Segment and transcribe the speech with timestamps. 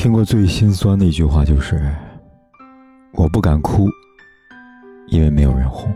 [0.00, 1.94] 听过最心酸的一句话就是
[3.12, 3.86] ：“我不敢哭，
[5.08, 5.94] 因为没有人哄。”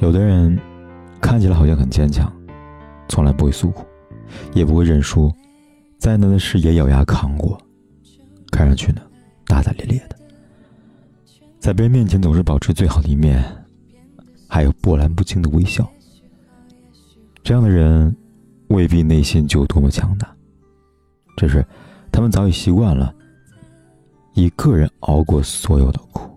[0.00, 0.58] 有的人
[1.20, 2.32] 看起来好像很坚强，
[3.10, 3.84] 从来不会诉苦，
[4.54, 5.30] 也不会认输，
[5.98, 7.60] 再难的事也咬牙扛过，
[8.50, 9.02] 看上去呢
[9.46, 10.16] 大大咧咧的，
[11.58, 13.44] 在别人面前总是保持最好的一面，
[14.48, 15.86] 还有波澜不惊的微笑。
[17.42, 18.16] 这样的人
[18.68, 20.34] 未必内心就有多么强大，
[21.36, 21.62] 只是。
[22.14, 23.12] 他们早已习惯了
[24.34, 26.30] 一个人熬过所有的苦。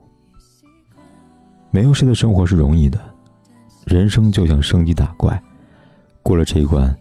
[1.69, 2.99] 没有谁的生活是容易的，
[3.85, 5.39] 人生就像升级打怪，
[6.23, 6.97] 过了这一关，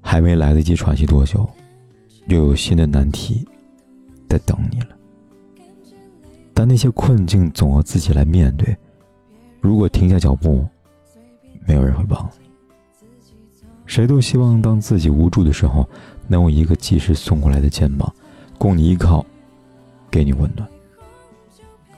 [0.00, 1.48] 还没来得及喘息多久，
[2.26, 3.46] 又有新的难题
[4.28, 4.88] 在等你了。
[6.52, 8.76] 但那些困境总要自己来面对，
[9.60, 10.66] 如果停下脚步，
[11.64, 12.48] 没有人会帮你。
[13.86, 15.88] 谁都希望当自己无助的时候。
[16.28, 18.14] 能有一个及时送过来的肩膀，
[18.56, 19.26] 供你依靠，
[20.10, 20.68] 给你温暖。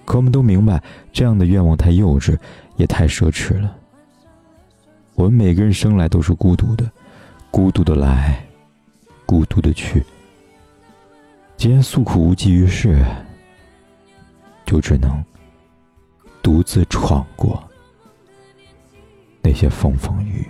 [0.07, 2.39] 可我们都明白，这样的愿望太幼稚，
[2.77, 3.77] 也太奢侈了。
[5.15, 6.91] 我们每个人生来都是孤独的，
[7.51, 8.43] 孤独的来，
[9.27, 10.03] 孤独的去。
[11.57, 13.05] 既然诉苦无济于事，
[14.65, 15.23] 就只能
[16.43, 17.63] 独自闯过
[19.43, 20.50] 那些风风雨雨